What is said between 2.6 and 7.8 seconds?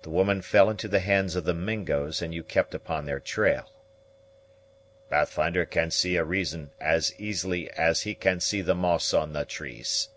upon their trail." "Pathfinder can see a reason as easily